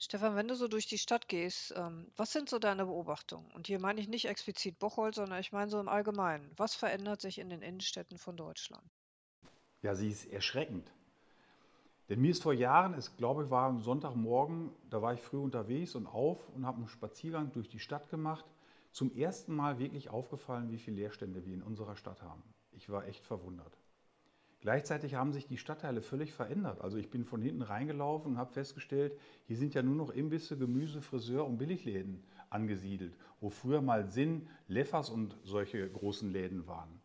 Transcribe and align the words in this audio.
Stefan, 0.00 0.36
wenn 0.36 0.46
du 0.46 0.54
so 0.54 0.68
durch 0.68 0.86
die 0.86 0.98
Stadt 0.98 1.26
gehst, 1.26 1.74
ähm, 1.76 2.06
was 2.16 2.32
sind 2.32 2.48
so 2.48 2.60
deine 2.60 2.86
Beobachtungen? 2.86 3.50
Und 3.52 3.66
hier 3.66 3.80
meine 3.80 4.00
ich 4.00 4.06
nicht 4.06 4.26
explizit 4.26 4.78
Bocholt, 4.78 5.16
sondern 5.16 5.40
ich 5.40 5.50
meine 5.50 5.70
so 5.70 5.80
im 5.80 5.88
Allgemeinen. 5.88 6.48
Was 6.56 6.76
verändert 6.76 7.20
sich 7.20 7.38
in 7.38 7.50
den 7.50 7.62
Innenstädten 7.62 8.16
von 8.16 8.36
Deutschland? 8.36 8.84
Ja, 9.82 9.96
sie 9.96 10.08
ist 10.08 10.26
erschreckend. 10.26 10.92
Denn 12.08 12.20
mir 12.20 12.30
ist 12.30 12.44
vor 12.44 12.54
Jahren, 12.54 12.94
es 12.94 13.16
glaube 13.16 13.44
ich 13.44 13.50
war 13.50 13.68
ein 13.68 13.80
Sonntagmorgen, 13.80 14.70
da 14.88 15.02
war 15.02 15.14
ich 15.14 15.20
früh 15.20 15.38
unterwegs 15.38 15.96
und 15.96 16.06
auf 16.06 16.48
und 16.50 16.64
habe 16.64 16.78
einen 16.78 16.88
Spaziergang 16.88 17.50
durch 17.52 17.68
die 17.68 17.80
Stadt 17.80 18.08
gemacht. 18.08 18.44
Zum 18.92 19.14
ersten 19.14 19.54
Mal 19.54 19.78
wirklich 19.78 20.08
aufgefallen, 20.10 20.70
wie 20.70 20.78
viele 20.78 20.96
Leerstände 20.96 21.44
wir 21.44 21.54
in 21.54 21.62
unserer 21.62 21.96
Stadt 21.96 22.22
haben. 22.22 22.42
Ich 22.72 22.88
war 22.88 23.06
echt 23.06 23.26
verwundert. 23.26 23.76
Gleichzeitig 24.60 25.14
haben 25.14 25.32
sich 25.32 25.46
die 25.46 25.56
Stadtteile 25.56 26.02
völlig 26.02 26.32
verändert. 26.32 26.80
Also 26.80 26.98
ich 26.98 27.10
bin 27.10 27.24
von 27.24 27.40
hinten 27.40 27.62
reingelaufen 27.62 28.32
und 28.32 28.38
habe 28.38 28.52
festgestellt, 28.52 29.16
hier 29.46 29.56
sind 29.56 29.74
ja 29.74 29.82
nur 29.82 29.94
noch 29.94 30.10
Imbisse, 30.10 30.58
Gemüse, 30.58 31.00
Friseur 31.00 31.46
und 31.46 31.58
Billigläden 31.58 32.24
angesiedelt, 32.50 33.16
wo 33.40 33.50
früher 33.50 33.80
mal 33.80 34.10
Sinn, 34.10 34.48
Leffers 34.66 35.10
und 35.10 35.36
solche 35.44 35.88
großen 35.88 36.32
Läden 36.32 36.66
waren. 36.66 37.00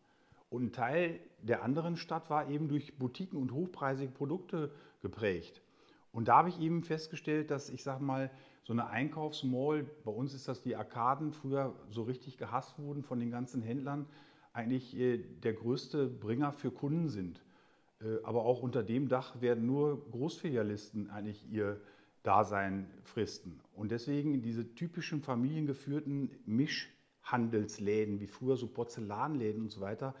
Und 0.50 0.64
ein 0.64 0.72
Teil 0.72 1.20
der 1.42 1.62
anderen 1.62 1.96
Stadt 1.96 2.28
war 2.30 2.48
eben 2.48 2.68
durch 2.68 2.98
Boutiquen 2.98 3.38
und 3.38 3.52
hochpreisige 3.52 4.10
Produkte 4.10 4.72
geprägt. 5.02 5.62
Und 6.12 6.28
da 6.28 6.38
habe 6.38 6.48
ich 6.48 6.60
eben 6.60 6.82
festgestellt, 6.82 7.50
dass 7.50 7.70
ich 7.70 7.82
sage 7.82 8.02
mal, 8.02 8.30
so 8.62 8.72
eine 8.72 8.86
Einkaufsmall, 8.86 9.84
bei 10.04 10.10
uns 10.10 10.32
ist 10.32 10.48
das 10.48 10.62
die 10.62 10.74
Arkaden, 10.74 11.32
früher 11.32 11.74
so 11.90 12.02
richtig 12.02 12.38
gehasst 12.38 12.78
wurden 12.78 13.02
von 13.02 13.20
den 13.20 13.30
ganzen 13.30 13.62
Händlern, 13.62 14.06
eigentlich 14.54 14.96
äh, 14.96 15.18
der 15.18 15.52
größte 15.52 16.06
Bringer 16.06 16.52
für 16.52 16.70
Kunden 16.70 17.08
sind. 17.08 17.42
Äh, 18.00 18.22
aber 18.22 18.44
auch 18.44 18.62
unter 18.62 18.82
dem 18.82 19.08
Dach 19.08 19.40
werden 19.42 19.66
nur 19.66 20.08
Großfilialisten 20.10 21.10
eigentlich 21.10 21.50
ihr 21.50 21.80
Dasein 22.22 22.88
fristen. 23.02 23.60
Und 23.74 23.90
deswegen 23.90 24.40
diese 24.40 24.74
typischen 24.74 25.20
familiengeführten 25.20 26.30
Mischhandelsläden, 26.46 28.20
wie 28.20 28.26
früher 28.26 28.56
so 28.56 28.66
Porzellanläden 28.66 29.62
und 29.62 29.70
so 29.70 29.80
weiter, 29.80 30.14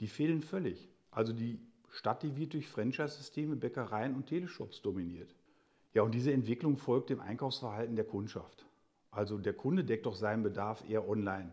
die 0.00 0.08
fehlen 0.08 0.42
völlig. 0.42 0.90
Also 1.10 1.32
die 1.32 1.58
Stadt, 1.88 2.22
die 2.22 2.36
wird 2.36 2.52
durch 2.52 2.68
Franchise-Systeme, 2.68 3.56
Bäckereien 3.56 4.14
und 4.14 4.26
Teleshops 4.26 4.82
dominiert. 4.82 5.34
Ja, 5.94 6.02
und 6.02 6.12
diese 6.12 6.32
Entwicklung 6.32 6.76
folgt 6.76 7.08
dem 7.08 7.20
Einkaufsverhalten 7.20 7.96
der 7.96 8.04
Kundschaft. 8.04 8.66
Also 9.10 9.38
der 9.38 9.54
Kunde 9.54 9.82
deckt 9.82 10.04
doch 10.04 10.16
seinen 10.16 10.42
Bedarf 10.42 10.84
eher 10.90 11.08
online 11.08 11.52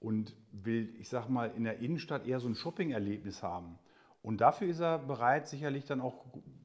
und 0.00 0.36
will, 0.52 0.94
ich 0.98 1.08
sag 1.08 1.28
mal, 1.28 1.50
in 1.56 1.64
der 1.64 1.78
Innenstadt 1.78 2.26
eher 2.26 2.40
so 2.40 2.48
ein 2.48 2.54
Shopping-Erlebnis 2.54 3.42
haben. 3.42 3.78
Und 4.22 4.40
dafür 4.40 4.68
ist 4.68 4.80
er 4.80 4.98
bereit, 4.98 5.48
sicherlich 5.48 5.84
dann 5.84 6.00
auch 6.00 6.24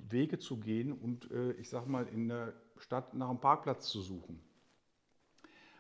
Wege 0.09 0.39
zu 0.39 0.57
gehen 0.57 0.91
und, 0.91 1.31
äh, 1.31 1.53
ich 1.53 1.69
sag 1.69 1.87
mal, 1.87 2.07
in 2.07 2.27
der 2.27 2.53
Stadt 2.77 3.13
nach 3.13 3.29
einem 3.29 3.39
Parkplatz 3.39 3.87
zu 3.87 4.01
suchen. 4.01 4.39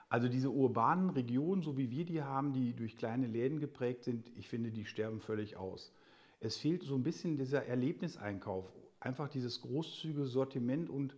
Also 0.09 0.27
diese 0.27 0.51
urbanen 0.51 1.09
Regionen, 1.09 1.63
so 1.63 1.75
wie 1.75 1.89
wir 1.89 2.05
die 2.05 2.21
haben, 2.21 2.53
die 2.53 2.75
durch 2.75 2.97
kleine 2.97 3.25
Läden 3.25 3.59
geprägt 3.59 4.03
sind, 4.03 4.31
ich 4.35 4.47
finde, 4.47 4.71
die 4.71 4.85
sterben 4.85 5.19
völlig 5.19 5.57
aus. 5.57 5.91
Es 6.39 6.57
fehlt 6.57 6.83
so 6.83 6.95
ein 6.95 7.03
bisschen 7.03 7.37
dieser 7.37 7.65
Erlebniseinkauf, 7.65 8.71
einfach 8.99 9.27
dieses 9.27 9.61
großzügige 9.61 10.25
Sortiment 10.25 10.89
und 10.89 11.15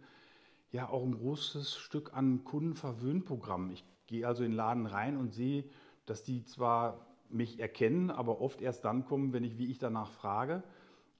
ja 0.71 0.87
auch 0.87 1.03
ein 1.03 1.17
großes 1.17 1.75
Stück 1.75 2.13
an 2.13 2.43
Kundenverwöhnprogramm. 2.45 3.71
Ich 3.71 3.83
gehe 4.07 4.25
also 4.25 4.43
in 4.43 4.51
den 4.51 4.57
Laden 4.57 4.85
rein 4.85 5.17
und 5.17 5.33
sehe 5.33 5.65
dass 6.05 6.23
die 6.23 6.43
zwar 6.45 7.05
mich 7.29 7.59
erkennen, 7.59 8.11
aber 8.11 8.41
oft 8.41 8.61
erst 8.61 8.85
dann 8.85 9.05
kommen, 9.05 9.33
wenn 9.33 9.43
ich, 9.43 9.57
wie 9.57 9.69
ich 9.69 9.79
danach 9.79 10.11
frage. 10.11 10.63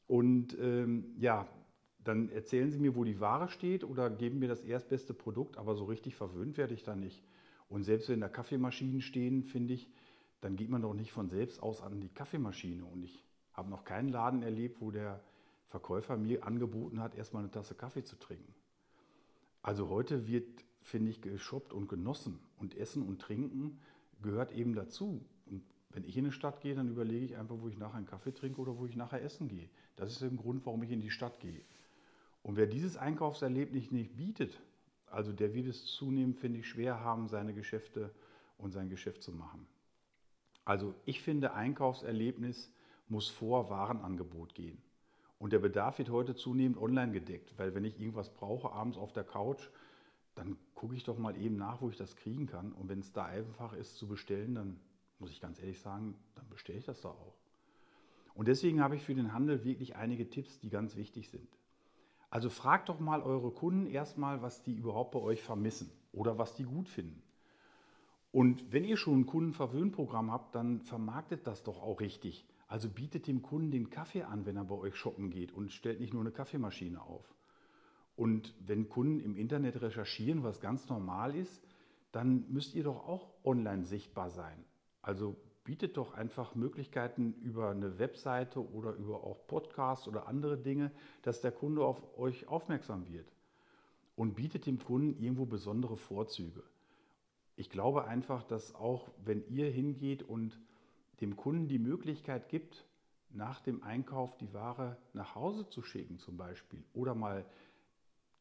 Und 0.07 0.57
ähm, 0.59 1.15
ja, 1.17 1.47
dann 2.03 2.29
erzählen 2.29 2.71
sie 2.71 2.79
mir, 2.79 2.95
wo 2.95 3.03
die 3.03 3.19
Ware 3.19 3.49
steht 3.49 3.83
oder 3.83 4.09
geben 4.09 4.39
mir 4.39 4.47
das 4.47 4.61
erstbeste 4.61 5.13
Produkt, 5.13 5.57
aber 5.57 5.75
so 5.75 5.85
richtig 5.85 6.15
verwöhnt 6.15 6.57
werde 6.57 6.73
ich 6.73 6.83
da 6.83 6.95
nicht. 6.95 7.23
Und 7.67 7.83
selbst 7.83 8.09
wenn 8.09 8.21
da 8.21 8.29
Kaffeemaschinen 8.29 9.01
stehen, 9.01 9.43
finde 9.43 9.73
ich, 9.73 9.89
dann 10.41 10.55
geht 10.55 10.69
man 10.69 10.83
doch 10.83 10.93
nicht 10.93 11.11
von 11.11 11.29
selbst 11.29 11.63
aus 11.63 11.81
an 11.81 11.99
die 11.99 12.09
Kaffeemaschine. 12.09 12.85
Und 12.85 13.03
ich 13.03 13.23
habe 13.53 13.69
noch 13.69 13.83
keinen 13.83 14.09
Laden 14.09 14.43
erlebt, 14.43 14.81
wo 14.81 14.91
der 14.91 15.23
Verkäufer 15.67 16.15
mir 16.17 16.45
angeboten 16.45 16.99
hat, 16.99 17.15
erstmal 17.15 17.41
eine 17.41 17.51
Tasse 17.51 17.73
Kaffee 17.73 18.03
zu 18.03 18.17
trinken. 18.17 18.53
Also 19.63 19.89
heute 19.89 20.27
wird, 20.27 20.45
finde 20.81 21.09
ich, 21.09 21.21
geshoppt 21.21 21.73
und 21.73 21.89
genossen 21.89 22.39
und 22.59 22.77
Essen 22.77 23.01
und 23.01 23.19
Trinken 23.19 23.79
gehört 24.21 24.51
eben 24.51 24.73
dazu. 24.73 25.25
Und 25.45 25.63
wenn 25.89 26.03
ich 26.03 26.17
in 26.17 26.25
eine 26.25 26.31
Stadt 26.31 26.61
gehe, 26.61 26.75
dann 26.75 26.89
überlege 26.89 27.25
ich 27.25 27.37
einfach, 27.37 27.55
wo 27.59 27.67
ich 27.67 27.77
nachher 27.77 27.95
einen 27.95 28.05
Kaffee 28.05 28.33
trinke 28.33 28.61
oder 28.61 28.77
wo 28.77 28.85
ich 28.85 28.95
nachher 28.95 29.21
essen 29.21 29.47
gehe. 29.47 29.69
Das 29.95 30.11
ist 30.11 30.21
der 30.21 30.29
Grund, 30.29 30.65
warum 30.65 30.83
ich 30.83 30.91
in 30.91 31.01
die 31.01 31.11
Stadt 31.11 31.39
gehe. 31.39 31.61
Und 32.43 32.57
wer 32.57 32.67
dieses 32.67 32.97
Einkaufserlebnis 32.97 33.91
nicht 33.91 34.15
bietet, 34.15 34.59
also 35.07 35.31
der 35.31 35.53
wird 35.53 35.67
es 35.67 35.85
zunehmend, 35.85 36.37
finde 36.37 36.59
ich, 36.59 36.67
schwer 36.67 36.99
haben, 36.99 37.27
seine 37.27 37.53
Geschäfte 37.53 38.11
und 38.57 38.71
sein 38.71 38.89
Geschäft 38.89 39.23
zu 39.23 39.31
machen. 39.31 39.65
Also 40.65 40.93
ich 41.05 41.21
finde, 41.21 41.53
Einkaufserlebnis 41.53 42.71
muss 43.07 43.29
vor 43.29 43.69
Warenangebot 43.69 44.55
gehen. 44.55 44.77
Und 45.37 45.53
der 45.53 45.59
Bedarf 45.59 45.99
wird 45.99 46.09
heute 46.09 46.35
zunehmend 46.35 46.77
online 46.77 47.11
gedeckt, 47.11 47.53
weil 47.57 47.75
wenn 47.75 47.85
ich 47.85 47.99
irgendwas 47.99 48.33
brauche, 48.33 48.71
abends 48.71 48.97
auf 48.97 49.13
der 49.13 49.23
Couch, 49.23 49.69
dann 50.35 50.57
gucke 50.75 50.95
ich 50.95 51.03
doch 51.03 51.17
mal 51.17 51.35
eben 51.37 51.55
nach, 51.55 51.81
wo 51.81 51.89
ich 51.89 51.97
das 51.97 52.15
kriegen 52.15 52.45
kann. 52.45 52.73
Und 52.73 52.89
wenn 52.89 52.99
es 52.99 53.11
da 53.13 53.25
einfach 53.25 53.73
ist 53.73 53.97
zu 53.97 54.07
bestellen, 54.07 54.55
dann 54.55 54.79
muss 55.19 55.31
ich 55.31 55.41
ganz 55.41 55.59
ehrlich 55.59 55.79
sagen, 55.79 56.15
dann 56.35 56.47
bestelle 56.49 56.79
ich 56.79 56.85
das 56.85 57.01
da 57.01 57.09
auch. 57.09 57.35
Und 58.33 58.49
deswegen 58.49 58.81
habe 58.81 58.95
ich 58.95 59.01
für 59.01 59.15
den 59.15 59.33
Handel 59.33 59.63
wirklich 59.63 59.95
einige 59.95 60.29
Tipps, 60.29 60.59
die 60.59 60.69
ganz 60.69 60.97
wichtig 60.97 61.29
sind. 61.29 61.47
Also 62.29 62.49
fragt 62.49 62.89
doch 62.89 62.99
mal 62.99 63.21
eure 63.21 63.51
Kunden 63.51 63.87
erstmal, 63.87 64.41
was 64.41 64.61
die 64.61 64.73
überhaupt 64.73 65.11
bei 65.11 65.19
euch 65.19 65.41
vermissen 65.41 65.89
oder 66.11 66.37
was 66.37 66.53
die 66.53 66.65
gut 66.65 66.89
finden. 66.89 67.21
Und 68.33 68.73
wenn 68.73 68.83
ihr 68.83 68.97
schon 68.97 69.21
ein 69.21 69.25
Kundenverwöhnprogramm 69.25 70.29
habt, 70.29 70.53
dann 70.55 70.81
vermarktet 70.81 71.47
das 71.47 71.63
doch 71.63 71.81
auch 71.81 72.01
richtig. 72.01 72.45
Also 72.67 72.89
bietet 72.89 73.27
dem 73.27 73.41
Kunden 73.41 73.71
den 73.71 73.89
Kaffee 73.89 74.23
an, 74.23 74.45
wenn 74.45 74.57
er 74.57 74.65
bei 74.65 74.75
euch 74.75 74.97
shoppen 74.97 75.29
geht 75.29 75.53
und 75.53 75.71
stellt 75.71 76.01
nicht 76.01 76.13
nur 76.13 76.23
eine 76.23 76.31
Kaffeemaschine 76.31 77.01
auf. 77.01 77.33
Und 78.15 78.53
wenn 78.65 78.87
Kunden 78.87 79.19
im 79.19 79.35
Internet 79.35 79.81
recherchieren, 79.81 80.43
was 80.43 80.61
ganz 80.61 80.87
normal 80.87 81.35
ist, 81.35 81.61
dann 82.11 82.45
müsst 82.49 82.75
ihr 82.75 82.83
doch 82.83 83.07
auch 83.07 83.29
online 83.43 83.83
sichtbar 83.83 84.29
sein. 84.29 84.63
Also 85.01 85.35
bietet 85.65 85.97
doch 85.97 86.13
einfach 86.13 86.55
Möglichkeiten 86.55 87.33
über 87.41 87.71
eine 87.71 87.99
Webseite 87.99 88.65
oder 88.71 88.93
über 88.93 89.23
auch 89.23 89.45
Podcasts 89.47 90.07
oder 90.07 90.27
andere 90.27 90.57
Dinge, 90.57 90.91
dass 91.23 91.41
der 91.41 91.51
Kunde 91.51 91.83
auf 91.83 92.17
euch 92.17 92.47
aufmerksam 92.47 93.07
wird. 93.09 93.27
Und 94.15 94.35
bietet 94.35 94.65
dem 94.65 94.79
Kunden 94.79 95.21
irgendwo 95.21 95.45
besondere 95.45 95.97
Vorzüge. 95.97 96.63
Ich 97.57 97.69
glaube 97.69 98.05
einfach, 98.05 98.43
dass 98.43 98.75
auch 98.75 99.09
wenn 99.25 99.45
ihr 99.49 99.69
hingeht 99.69 100.23
und 100.23 100.57
dem 101.19 101.35
Kunden 101.35 101.67
die 101.67 101.79
Möglichkeit 101.79 102.47
gibt, 102.47 102.85
nach 103.29 103.59
dem 103.59 103.83
Einkauf 103.83 104.37
die 104.37 104.53
Ware 104.53 104.97
nach 105.13 105.35
Hause 105.35 105.67
zu 105.69 105.81
schicken 105.81 106.19
zum 106.19 106.37
Beispiel 106.37 106.83
oder 106.93 107.15
mal 107.15 107.45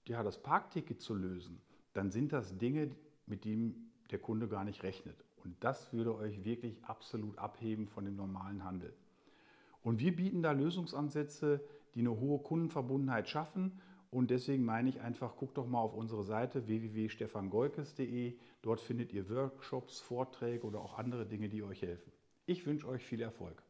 ja, 0.09 0.23
das 0.23 0.43
Parkticket 0.43 1.01
zu 1.01 1.15
lösen, 1.15 1.61
dann 1.93 2.11
sind 2.11 2.33
das 2.33 2.57
Dinge, 2.59 2.91
mit 3.27 3.45
denen 3.45 3.93
der 4.11 4.19
Kunde 4.19 4.49
gar 4.49 4.65
nicht 4.65 4.83
rechnet. 4.83 5.25
Und 5.45 5.57
das 5.61 5.93
würde 5.93 6.15
euch 6.15 6.45
wirklich 6.45 6.83
absolut 6.85 7.39
abheben 7.39 7.89
von 7.89 8.05
dem 8.05 8.17
normalen 8.17 8.65
Handel. 8.65 8.95
Und 9.83 10.01
wir 10.01 10.15
bieten 10.15 10.43
da 10.43 10.53
Lösungsansätze, 10.53 11.61
die 11.95 12.01
eine 12.01 12.19
hohe 12.19 12.39
Kundenverbundenheit 12.39 13.29
schaffen. 13.29 13.81
Und 14.11 14.31
deswegen 14.31 14.65
meine 14.65 14.89
ich 14.89 15.01
einfach, 15.01 15.37
guckt 15.37 15.59
doch 15.59 15.67
mal 15.67 15.81
auf 15.81 15.95
unsere 15.95 16.23
Seite 16.23 16.67
www.stefangoikes.de. 16.67 18.35
Dort 18.63 18.81
findet 18.81 19.13
ihr 19.13 19.29
Workshops, 19.29 20.01
Vorträge 20.01 20.65
oder 20.67 20.81
auch 20.81 20.99
andere 20.99 21.27
Dinge, 21.27 21.49
die 21.49 21.63
euch 21.63 21.83
helfen. 21.83 22.13
Ich 22.47 22.65
wünsche 22.67 22.87
euch 22.89 23.05
viel 23.05 23.21
Erfolg. 23.21 23.65